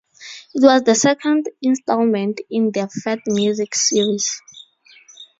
[0.55, 4.41] It was the second installment in the "Fat Music" series.